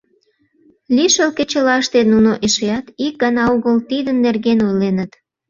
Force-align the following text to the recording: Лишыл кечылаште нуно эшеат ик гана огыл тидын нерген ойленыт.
Лишыл 0.95 1.29
кечылаште 1.37 1.99
нуно 2.11 2.31
эшеат 2.45 2.85
ик 3.05 3.13
гана 3.23 3.43
огыл 3.53 3.75
тидын 3.89 4.17
нерген 4.25 4.59
ойленыт. 4.67 5.11